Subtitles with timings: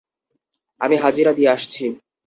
[0.81, 1.83] আমি হাজিরা দিয়ে আসছি।